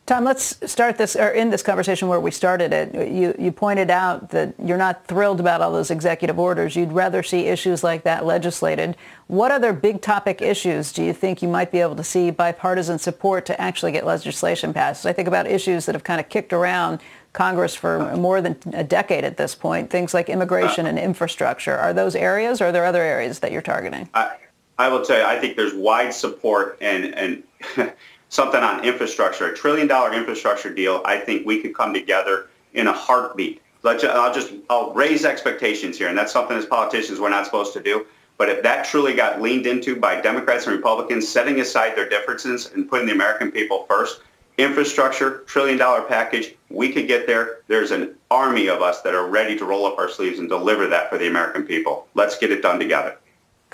[0.06, 2.94] Tom, let's start this or in this conversation where we started it.
[2.94, 6.76] You you pointed out that you're not thrilled about all those executive orders.
[6.76, 8.96] You'd rather see issues like that legislated.
[9.26, 13.00] What other big topic issues do you think you might be able to see bipartisan
[13.00, 15.06] support to actually get legislation passed?
[15.06, 17.00] I think about issues that have kind of kicked around
[17.32, 19.90] Congress for more than a decade at this point.
[19.90, 21.76] Things like immigration and infrastructure.
[21.76, 24.08] Are those areas, or are there other areas that you're targeting?
[24.14, 24.36] I,
[24.78, 27.42] I will tell you, I think there's wide support and and.
[28.28, 32.86] something on infrastructure, a trillion dollar infrastructure deal, I think we could come together in
[32.86, 33.62] a heartbeat.
[33.82, 37.72] Let's, I'll just I'll raise expectations here, and that's something as politicians we're not supposed
[37.74, 38.06] to do.
[38.38, 42.70] But if that truly got leaned into by Democrats and Republicans, setting aside their differences
[42.74, 44.20] and putting the American people first,
[44.58, 47.58] infrastructure, trillion dollar package, we could get there.
[47.68, 50.86] There's an army of us that are ready to roll up our sleeves and deliver
[50.88, 52.08] that for the American people.
[52.14, 53.16] Let's get it done together.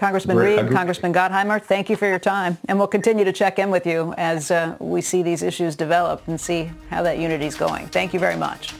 [0.02, 2.58] Congressman Reed, Congressman Gottheimer, thank you for your time.
[2.66, 6.26] And we'll continue to check in with you as uh, we see these issues develop
[6.26, 7.86] and see how that unity is going.
[7.86, 8.74] Thank you very much.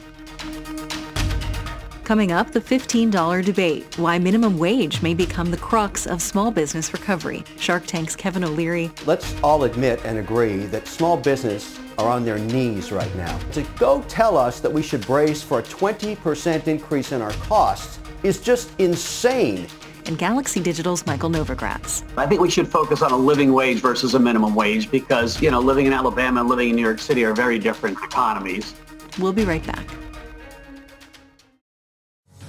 [2.03, 6.91] Coming up, the $15 debate, why minimum wage may become the crux of small business
[6.91, 7.45] recovery.
[7.57, 8.91] Shark Tank's Kevin O'Leary.
[9.05, 13.37] Let's all admit and agree that small business are on their knees right now.
[13.53, 17.99] To go tell us that we should brace for a 20% increase in our costs
[18.23, 19.67] is just insane
[20.07, 22.03] and Galaxy Digital's Michael Novogratz.
[22.17, 25.51] I think we should focus on a living wage versus a minimum wage because, you
[25.51, 28.73] know, living in Alabama and living in New York City are very different economies.
[29.19, 29.87] We'll be right back.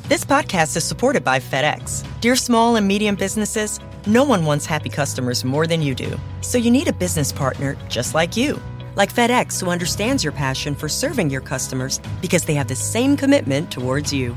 [0.07, 2.05] This podcast is supported by FedEx.
[2.21, 6.21] Dear small and medium businesses, no one wants happy customers more than you do.
[6.43, 8.61] So you need a business partner just like you.
[8.97, 13.17] Like FedEx, who understands your passion for serving your customers because they have the same
[13.17, 14.37] commitment towards you.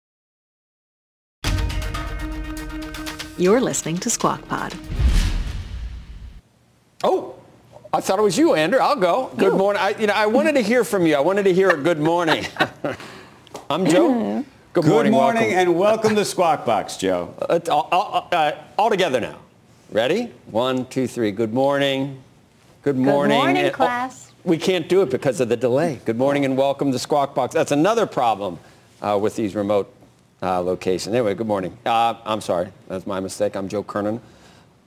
[3.41, 4.75] You're listening to Squawk Pod.
[7.03, 7.33] Oh,
[7.91, 8.77] I thought it was you, Andrew.
[8.77, 9.31] I'll go.
[9.35, 9.81] Good morning.
[9.81, 11.15] I, you know, I wanted to hear from you.
[11.15, 12.45] I wanted to hear a good morning.
[13.71, 14.09] I'm Joe.
[14.09, 14.45] Good, morning.
[14.73, 15.57] good morning, morning welcome.
[15.57, 17.33] and welcome to Squawk Box, Joe.
[17.41, 19.39] Uh, all, all, uh, all, together now.
[19.89, 20.31] Ready?
[20.45, 21.31] One, two, three.
[21.31, 22.21] Good morning.
[22.83, 23.31] Good morning.
[23.31, 24.33] Good morning, and, class.
[24.33, 25.99] Oh, we can't do it because of the delay.
[26.05, 27.55] Good morning and welcome to Squawk Box.
[27.55, 28.59] That's another problem
[29.01, 29.91] uh, with these remote
[30.41, 31.13] uh, location.
[31.13, 31.77] Anyway, good morning.
[31.85, 32.69] Uh, I'm sorry.
[32.87, 33.55] That's my mistake.
[33.55, 34.19] I'm Joe Kernan.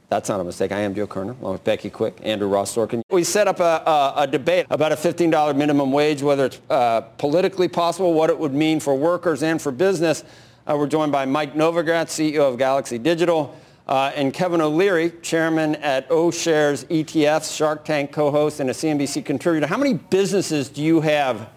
[0.09, 0.71] That's not a mistake.
[0.71, 3.03] I am Joe Kernan, along with Becky Quick, Andrew Ross Sorkin.
[3.11, 7.01] We set up a, a, a debate about a $15 minimum wage, whether it's uh,
[7.19, 10.23] politically possible, what it would mean for workers and for business.
[10.67, 13.57] Uh, we're joined by Mike Novogratz, CEO of Galaxy Digital,
[13.89, 19.67] uh, and Kevin O'Leary, chairman at O'Shares ETFs, Shark Tank co-host, and a CNBC contributor.
[19.67, 21.49] How many businesses do you have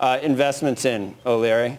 [0.00, 1.78] uh, investments in, O'Leary?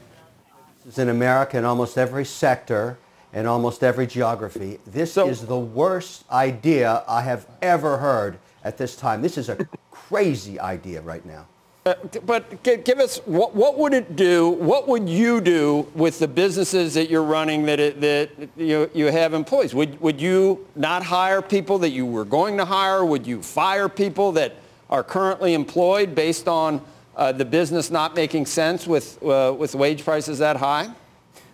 [0.95, 2.97] In America in almost every sector.
[3.34, 4.80] in almost every geography.
[4.88, 9.21] This is the worst idea I have ever heard at this time.
[9.21, 9.58] This is a
[9.91, 11.45] crazy idea right now.
[11.86, 11.93] Uh,
[12.26, 14.50] but give us what, what would it do?
[14.50, 19.06] What would you do with the businesses that you're running that it, that you, you
[19.06, 19.73] have employees?
[19.73, 23.06] Would would you not hire people that you were going to hire?
[23.06, 24.56] Would you fire people that
[24.89, 26.82] are currently employed based on
[27.18, 30.90] uh, the business not making sense with uh, with wage prices that high?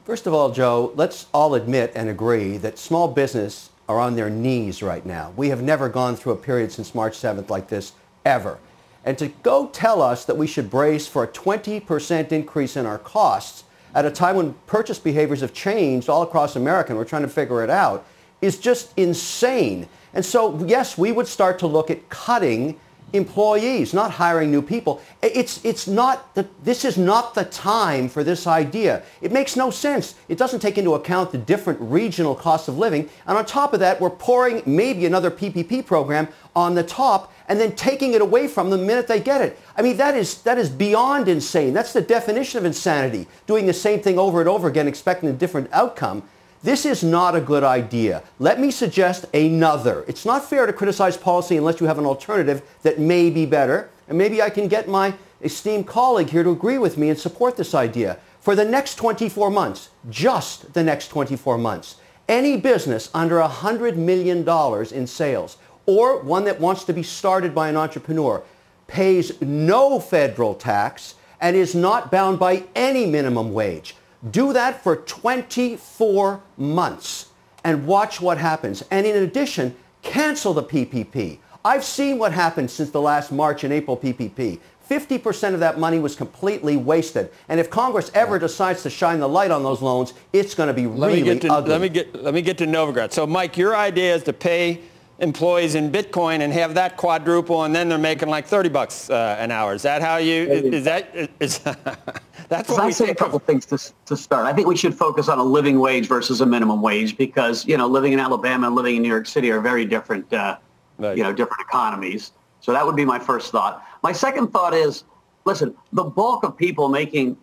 [0.06, 4.30] First of all, Joe, let's all admit and agree that small business are on their
[4.30, 5.34] knees right now.
[5.38, 7.94] We have never gone through a period since March 7th like this
[8.26, 8.60] ever.
[9.06, 12.98] And to go tell us that we should brace for a 20% increase in our
[12.98, 13.64] costs
[13.96, 17.28] at a time when purchase behaviors have changed all across America and we're trying to
[17.28, 18.06] figure it out
[18.42, 19.88] is just insane.
[20.14, 22.80] And so, yes, we would start to look at cutting
[23.14, 25.02] employees, not hiring new people.
[25.22, 29.04] It's, it's not the, this is not the time for this idea.
[29.22, 30.16] It makes no sense.
[30.28, 33.10] It doesn't take into account the different regional costs of living.
[33.28, 37.60] And on top of that, we're pouring maybe another PPP program on the top and
[37.60, 39.60] then taking it away from the minute they get it.
[39.78, 41.74] I mean, that is, that is beyond insane.
[41.74, 45.34] That's the definition of insanity, doing the same thing over and over again, expecting a
[45.34, 46.24] different outcome.
[46.64, 48.24] This is not a good idea.
[48.40, 50.06] Let me suggest another.
[50.08, 53.90] It's not fair to criticize policy unless you have an alternative that may be better.
[54.08, 57.58] And maybe I can get my esteemed colleague here to agree with me and support
[57.58, 58.18] this idea.
[58.40, 61.98] For the next 24 months, just the next 24 months,
[62.30, 64.48] any business under $100 million
[64.94, 68.42] in sales or one that wants to be started by an entrepreneur
[68.88, 73.98] pays no federal tax and is not bound by any minimum wage.
[74.32, 77.30] Do that for 24 months
[77.64, 78.84] and watch what happens.
[78.90, 81.40] And in addition, cancel the PPP.
[81.66, 84.60] I've seen what happened since the last March and April PPP.
[84.90, 87.32] 50% of that money was completely wasted.
[87.48, 90.74] And if Congress ever decides to shine the light on those loans, it's going to
[90.74, 91.72] be let really me get to, ugly.
[91.72, 93.14] Let me get, let me get to Novogratz.
[93.14, 94.82] So, Mike, your idea is to pay
[95.24, 99.38] employees in Bitcoin and have that quadruple, and then they're making like 30 bucks uh,
[99.40, 99.74] an hour.
[99.74, 100.44] Is that how you?
[100.44, 101.16] Is, is that?
[101.40, 101.60] Is,
[102.50, 104.46] that's what I we say a couple of things to, to start.
[104.46, 107.78] I think we should focus on a living wage versus a minimum wage because you
[107.78, 110.58] know living in Alabama and living in New York City are very different, uh,
[111.00, 111.18] right.
[111.18, 112.34] you know, different economies.
[112.60, 113.84] So that would be my first thought.
[114.04, 115.06] My second thought is,
[115.46, 117.38] listen, the bulk of people making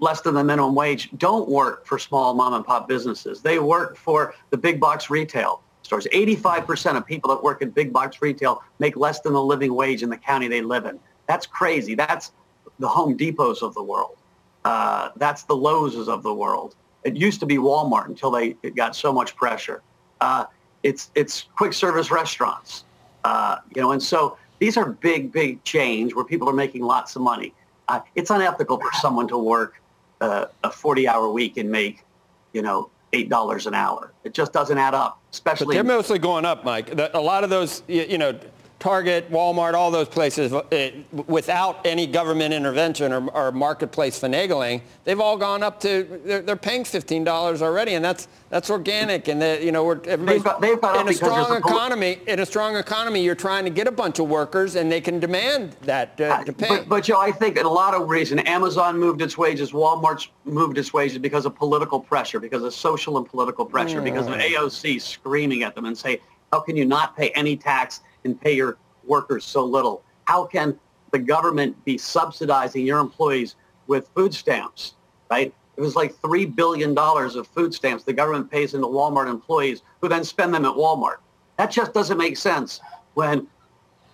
[0.00, 3.42] less than the minimum wage don't work for small mom and pop businesses.
[3.42, 6.06] They work for the big box retail stores.
[6.12, 10.02] 85% of people that work in big box retail make less than the living wage
[10.02, 11.00] in the county they live in.
[11.26, 11.94] That's crazy.
[11.94, 12.32] That's
[12.78, 14.16] the Home Depots of the world.
[14.64, 16.76] Uh, that's the Lowe's of the world.
[17.02, 19.82] It used to be Walmart until they it got so much pressure.
[20.20, 20.44] Uh,
[20.82, 22.84] it's it's quick service restaurants,
[23.24, 27.16] uh, you know, and so these are big big chains where people are making lots
[27.16, 27.54] of money.
[27.88, 29.80] Uh, it's unethical for someone to work
[30.20, 32.04] uh, a 40 hour week and make,
[32.52, 34.12] you know, eight dollars an hour.
[34.24, 35.66] It just doesn't add up, especially.
[35.66, 36.94] But they're mostly going up, Mike.
[36.94, 38.38] The, a lot of those, you, you know,
[38.80, 45.20] Target, Walmart, all those places, it, without any government intervention or, or, marketplace finagling, they've
[45.20, 46.20] all gone up to.
[46.24, 49.28] They're, they're paying fifteen dollars already, and that's that's organic.
[49.28, 52.20] And they, you know, we're they've got, they've got in a strong economy.
[52.26, 55.20] In a strong economy, you're trying to get a bunch of workers, and they can
[55.20, 56.68] demand that uh, to pay.
[56.68, 60.28] But, but Joe, I think in a lot of reason, Amazon moved its wages, Walmart's
[60.46, 64.04] moved its wages because of political pressure, because of social and political pressure, mm.
[64.04, 68.00] because of AOC screaming at them and say, "How can you not pay any tax?"
[68.24, 70.02] And pay your workers so little?
[70.24, 70.78] How can
[71.10, 73.56] the government be subsidizing your employees
[73.86, 74.94] with food stamps,
[75.30, 75.52] right?
[75.76, 80.08] It was like $3 billion of food stamps the government pays into Walmart employees who
[80.08, 81.16] then spend them at Walmart.
[81.56, 82.80] That just doesn't make sense
[83.14, 83.46] when,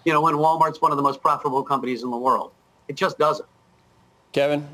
[0.05, 2.53] you know, when Walmart's one of the most profitable companies in the world.
[2.89, 3.49] It just doesn't.
[4.33, 4.67] Kevin?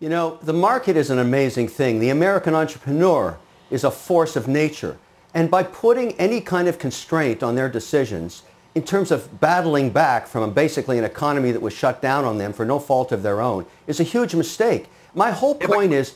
[0.00, 2.00] You know, the market is an amazing thing.
[2.00, 3.38] The American entrepreneur
[3.70, 4.98] is a force of nature.
[5.32, 8.42] And by putting any kind of constraint on their decisions,
[8.74, 12.52] in terms of battling back from basically an economy that was shut down on them
[12.52, 14.88] for no fault of their own is a huge mistake.
[15.14, 16.14] My whole point yeah, but, is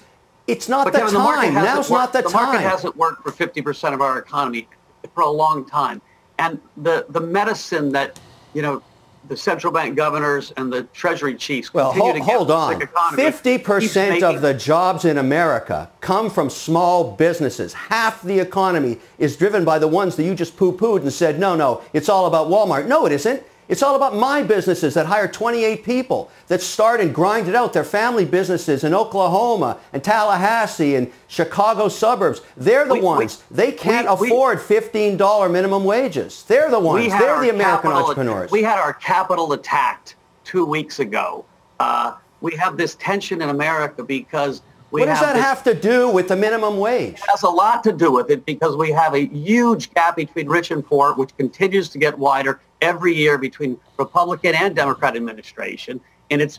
[0.49, 1.55] it's not the Kevin, time.
[1.55, 2.47] The Now's not the, the time.
[2.47, 4.66] The market hasn't worked for 50% of our economy
[5.14, 6.03] for a long time.
[6.38, 8.18] And the, the medicine that,
[8.55, 8.83] you know,
[9.27, 12.81] the central bank governors and the treasury chiefs well, hold, hold on.
[12.81, 17.73] 50% of the jobs in America come from small businesses.
[17.75, 21.57] Half the economy is driven by the ones that you just poo-pooed and said, no,
[21.57, 22.87] no, it's all about Walmart.
[22.87, 23.43] No, it isn't.
[23.69, 27.75] It's all about my businesses that hire 28 people that start and grind it out.
[27.75, 32.41] Their family businesses in Oklahoma and Tallahassee and Chicago suburbs.
[32.57, 33.45] They're the we, ones.
[33.51, 36.45] We, they can't we, afford $15 minimum wages.
[36.45, 37.11] They're the ones.
[37.11, 38.51] They're the American entrepreneurs.
[38.51, 41.45] We had our Capitol attacked two weeks ago.
[41.79, 45.75] Uh, we have this tension in America because We what does that this- have to
[45.75, 47.14] do with the minimum wage?
[47.14, 50.49] It has a lot to do with it because we have a huge gap between
[50.49, 56.01] rich and poor, which continues to get wider every year between Republican and Democrat administration,
[56.31, 56.59] and it's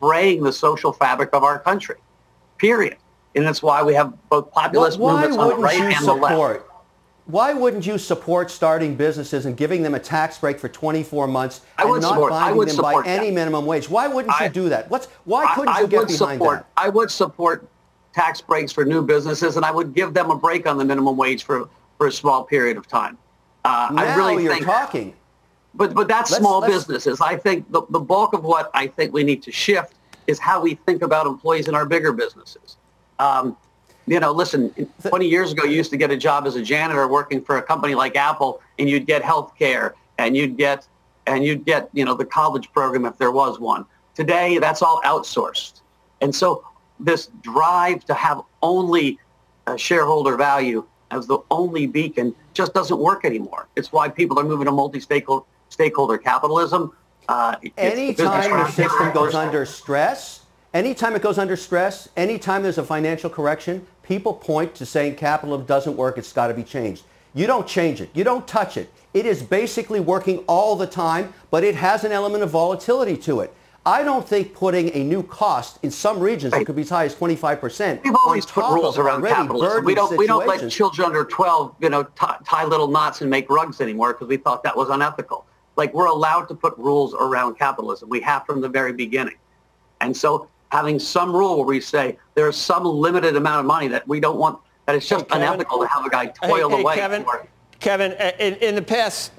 [0.00, 1.96] fraying the social fabric of our country.
[2.58, 2.96] Period.
[3.34, 6.14] And that's why we have both populist why movements on the right you and the
[6.14, 6.32] left.
[6.32, 6.64] support?
[7.26, 11.60] Why wouldn't you support starting businesses and giving them a tax break for 24 months
[11.76, 13.18] I and would not support- I binding would them by support that.
[13.20, 13.90] any minimum wage?
[13.90, 14.88] Why wouldn't you do that?
[14.88, 16.66] What's why couldn't I, you I get behind support, that?
[16.78, 17.68] I would support
[18.14, 21.18] tax breaks for new businesses, and I would give them a break on the minimum
[21.18, 23.18] wage for, for a small period of time.
[23.64, 25.14] Uh, Now I really you're think, talking.
[25.74, 27.20] But but that's Let's- small let's- businesses.
[27.20, 29.94] I think the, the bulk of what I think we need to shift
[30.26, 32.76] is how we think about employees in our bigger businesses.
[33.18, 33.56] Um,
[34.06, 34.70] you know, listen,
[35.06, 37.62] 20 years ago, you used to get a job as a janitor working for a
[37.62, 40.86] company like Apple, and you'd get health care, and you'd get,
[41.26, 43.84] and you'd get, you know, the college program if there was one.
[44.14, 45.80] Today, that's all outsourced.
[46.22, 46.64] And so
[46.98, 49.18] this drive to have only
[49.66, 53.68] uh, shareholder value as the only beacon just doesn't work anymore.
[53.76, 55.44] It's why people are moving to multi-stakeholder
[55.78, 56.90] stakeholder capitalism.
[57.28, 60.40] Uh, Anytime the system goes under stress,
[60.74, 65.66] anytime it goes under stress, anytime there's a financial correction, people point to saying capitalism
[65.66, 67.04] doesn't work, it's got to be changed.
[67.32, 68.10] You don't change it.
[68.12, 68.90] You don't touch it.
[69.14, 73.40] It is basically working all the time, but it has an element of volatility to
[73.40, 73.54] it.
[73.86, 77.04] I don't think putting a new cost in some regions, it could be as high
[77.04, 78.02] as 25%.
[78.02, 79.84] We've always put rules around capitalism.
[79.84, 83.30] We don't we don't let children under 12, you know, tie, tie little knots and
[83.30, 85.46] make rugs anymore because we thought that was unethical.
[85.78, 88.08] Like we're allowed to put rules around capitalism.
[88.10, 89.36] We have from the very beginning.
[90.00, 94.06] And so having some rule where we say there's some limited amount of money that
[94.06, 95.46] we don't want that it's just Kevin.
[95.46, 96.96] unethical to have a guy toil hey, away.
[96.96, 97.46] Kevin, for-
[97.78, 99.30] Kevin, in, in the past,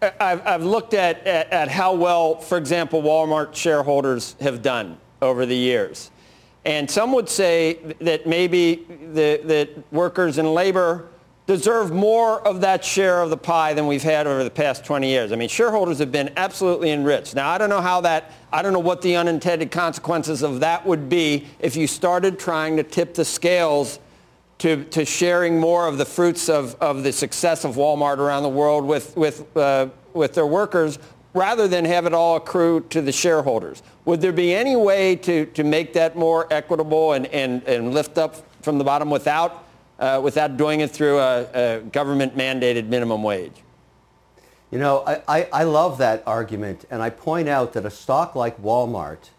[0.00, 5.44] I've, I've looked at, at, at how well, for example, Walmart shareholders have done over
[5.44, 6.12] the years.
[6.64, 11.08] And some would say that maybe the, that workers and labor
[11.48, 15.08] deserve more of that share of the pie than we've had over the past 20
[15.08, 15.32] years.
[15.32, 17.34] I mean, shareholders have been absolutely enriched.
[17.34, 20.84] Now, I don't know how that, I don't know what the unintended consequences of that
[20.84, 23.98] would be if you started trying to tip the scales
[24.58, 28.50] to, to sharing more of the fruits of, of the success of Walmart around the
[28.50, 30.98] world with, with, uh, with their workers
[31.32, 33.82] rather than have it all accrue to the shareholders.
[34.04, 38.18] Would there be any way to, to make that more equitable and, and, and lift
[38.18, 39.64] up from the bottom without,
[39.98, 43.62] uh, without doing it through a, a government mandated minimum wage?
[44.70, 48.34] You know, I, I, I love that argument, and I point out that a stock
[48.34, 49.30] like Walmart,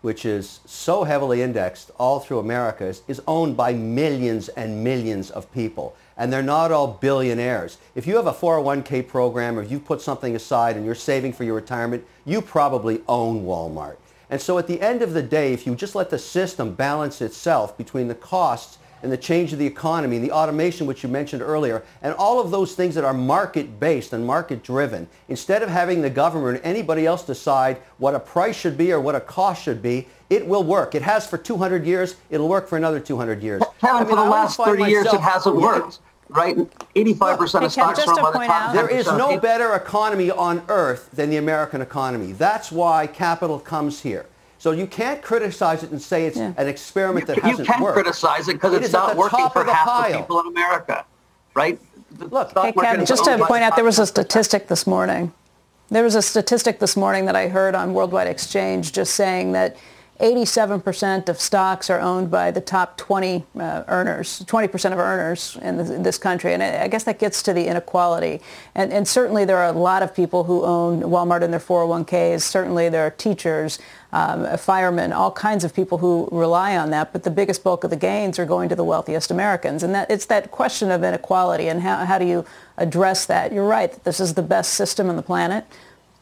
[0.00, 5.30] which is so heavily indexed all through America, is, is owned by millions and millions
[5.32, 5.96] of people.
[6.16, 7.78] And they're not all billionaires.
[7.96, 11.42] If you have a 401k program or you put something aside and you're saving for
[11.42, 13.96] your retirement, you probably own Walmart.
[14.30, 17.20] And so at the end of the day, if you just let the system balance
[17.20, 21.08] itself between the costs and the change of the economy, and the automation which you
[21.08, 26.02] mentioned earlier, and all of those things that are market-based and market-driven, instead of having
[26.02, 29.62] the government or anybody else decide what a price should be or what a cost
[29.62, 30.94] should be, it will work.
[30.94, 32.16] It has for 200 years.
[32.30, 33.62] It'll work for another 200 years.
[33.80, 36.56] Kevin, I mean, for the I last find 30 years, it hasn't worked, right?
[36.94, 41.10] 85% of stocks are owned by the top There is no better economy on earth
[41.12, 42.32] than the American economy.
[42.32, 44.26] That's why capital comes here.
[44.66, 47.68] So you can't criticize it and say it's an experiment that You hasn't worked.
[47.68, 47.94] You can worked.
[47.94, 50.10] criticize it because it's is not working for the half pile.
[50.10, 51.04] the people in America,
[51.54, 51.78] right?
[52.18, 55.32] Look, Hey, Kevin, just to point out, there was a statistic this morning.
[55.90, 59.76] There was a statistic this morning that I heard on Worldwide Exchange just saying that
[60.20, 65.76] 87% of stocks are owned by the top 20 uh, earners, 20% of earners in,
[65.76, 66.54] this- in this country.
[66.54, 68.40] And I I guess that gets to the inequality.
[68.74, 72.42] And, and certainly there are a lot of people who own Walmart in their 401ks.
[72.42, 73.80] Certainly there are teachers,
[74.12, 77.12] um, firemen, all kinds of people who rely on that.
[77.12, 79.82] But the biggest bulk of the gains are going to the wealthiest Americans.
[79.82, 82.44] And that it's that question of inequality and how, how do you
[82.76, 83.52] address that?
[83.52, 83.92] You're right.
[84.04, 85.64] This is the best system on the planet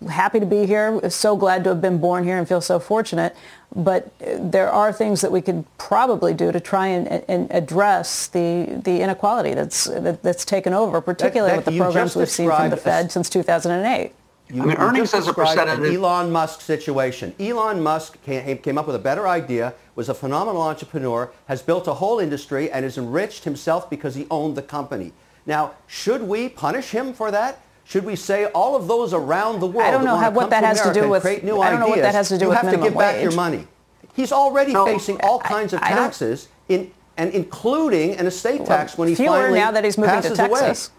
[0.09, 1.09] happy to be here.
[1.11, 3.37] So glad to have been born here and feel so fortunate.
[3.75, 8.81] But there are things that we could probably do to try and, and address the,
[8.85, 12.71] the inequality that's, that, that's taken over, particularly that with the programs we've seen from
[12.71, 14.13] the described Fed since 2008.
[14.51, 17.35] You, I mean, earnings just as a described percentage- an Elon Musk situation.
[17.41, 21.89] Elon Musk came, came up with a better idea, was a phenomenal entrepreneur, has built
[21.89, 25.13] a whole industry, and has enriched himself because he owned the company.
[25.47, 27.61] Now, should we punish him for that?
[27.85, 30.65] Should we say all of those around the world I don't know how- what that
[30.65, 32.45] has to do with- create new I don't know what that ideas, has to do
[32.47, 33.67] you with have to minimum give back your money.
[34.15, 38.69] He's already No, facing all kinds of I taxes, in, and including an estate Well,
[38.69, 40.61] tax when he fewer finally now that he's moving to passes away.
[40.61, 40.91] Texas.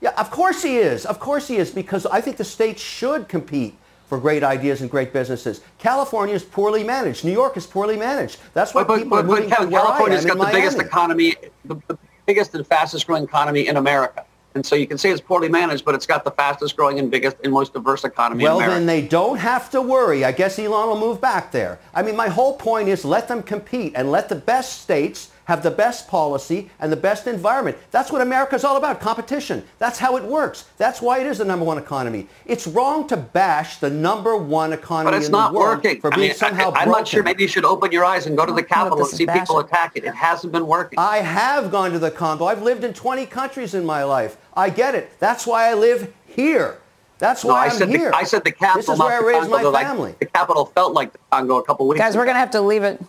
[0.00, 1.04] Yeah, of course he is.
[1.06, 3.74] Of course he is, because I think the state should compete
[4.08, 5.60] for great ideas and great businesses.
[5.78, 7.24] California is poorly managed.
[7.24, 8.38] New York is poorly managed.
[8.54, 10.52] That's why but, people but, are moving but to where California's I am got in
[10.52, 11.34] the biggest economy,
[11.64, 14.24] the, the biggest and fastest growing economy in America.
[14.58, 17.12] And so you can say it's poorly managed, but it's got the fastest growing and
[17.12, 18.78] biggest and most diverse economy Well, in America.
[18.80, 20.24] then they don't have to worry.
[20.24, 21.78] I guess Elon will move back there.
[21.94, 25.62] I mean, my whole point is let them compete and let the best states have
[25.62, 27.74] the best policy and the best environment.
[27.90, 29.64] That's what America's all about, competition.
[29.78, 30.66] That's how it works.
[30.76, 32.28] That's why it is the number one economy.
[32.44, 36.02] It's wrong to bash the number one economy but it's in not the world working.
[36.02, 36.90] for I being mean, somehow I, am broken.
[36.92, 37.22] not sure.
[37.22, 39.58] Maybe you should open your eyes and go to the Capitol and see is people
[39.60, 40.04] attack it.
[40.04, 40.98] It hasn't been working.
[40.98, 42.44] I have gone to the Congo.
[42.44, 44.36] I've lived in 20 countries in my life.
[44.54, 45.18] I get it.
[45.18, 46.76] That's why I live here.
[47.18, 48.10] That's No, why I I'm said here.
[48.10, 48.82] The, I said the Capitol.
[48.82, 50.14] This is where I the raised Congo, my though, like, family.
[50.20, 52.04] the Capitol felt like the Congo a couple weeks ago.
[52.04, 52.20] Guys, ago.
[52.20, 53.02] we're going to have to leave it.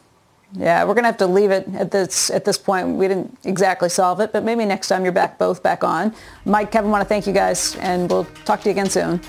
[0.53, 2.95] Yeah, we're going to have to leave it at this at this point.
[2.97, 6.13] We didn't exactly solve it, but maybe next time you're back both back on.
[6.45, 9.21] Mike, Kevin, want to thank you guys, and we'll talk to you again soon.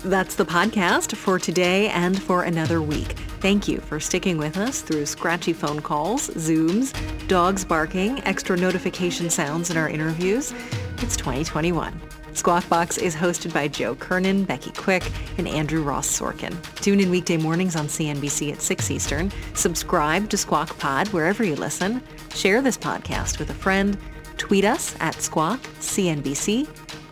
[0.00, 3.12] That's the podcast for today and for another week.
[3.40, 6.92] Thank you for sticking with us through scratchy phone calls, Zooms,
[7.26, 10.52] dogs barking, extra notification sounds in our interviews.
[10.98, 12.13] It's 2021.
[12.34, 15.08] Squawk Box is hosted by Joe Kernan, Becky Quick,
[15.38, 16.60] and Andrew Ross Sorkin.
[16.76, 19.32] Tune in weekday mornings on CNBC at 6 Eastern.
[19.54, 22.02] Subscribe to Squawk Pod wherever you listen.
[22.34, 23.96] Share this podcast with a friend.
[24.36, 26.68] Tweet us at Squawk CNBC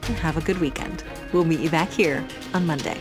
[0.08, 1.04] and have a good weekend.
[1.32, 3.00] We'll meet you back here on Monday.